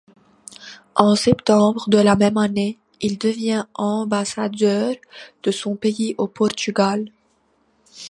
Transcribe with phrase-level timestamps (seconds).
[0.95, 4.95] En septembre de la même année, il devient ambassadeur
[5.43, 7.05] de son pays au Portugal.